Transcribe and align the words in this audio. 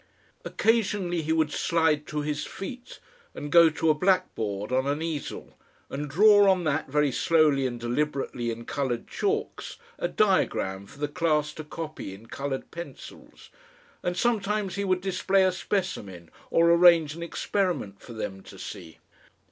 Occasionally 0.43 1.21
he 1.21 1.31
would 1.31 1.51
slide 1.51 2.07
to 2.07 2.21
his 2.21 2.43
feet 2.43 2.99
and 3.35 3.51
go 3.51 3.69
to 3.69 3.91
a 3.91 3.93
blackboard 3.93 4.71
on 4.71 4.87
an 4.87 4.99
easel 4.99 5.59
and 5.91 6.09
draw 6.09 6.49
on 6.49 6.63
that 6.63 6.87
very 6.89 7.11
slowly 7.11 7.67
and 7.67 7.79
deliberately 7.79 8.49
in 8.49 8.65
coloured 8.65 9.07
chalks 9.07 9.77
a 9.99 10.07
diagram 10.07 10.87
for 10.87 10.97
the 10.97 11.07
class 11.07 11.53
to 11.53 11.63
copy 11.63 12.15
in 12.15 12.25
coloured 12.25 12.71
pencils, 12.71 13.51
and 14.01 14.17
sometimes 14.17 14.73
he 14.73 14.83
would 14.83 15.01
display 15.01 15.43
a 15.43 15.51
specimen 15.51 16.31
or 16.49 16.71
arrange 16.71 17.13
an 17.13 17.21
experiment 17.21 18.01
for 18.01 18.13
them 18.13 18.41
to 18.41 18.57
see. 18.57 18.97